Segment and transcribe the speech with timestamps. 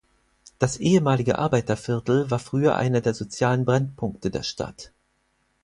[0.57, 4.91] Das ehemalige Arbeiterviertel war früher einer der sozialen Brennpunkte der Stadt.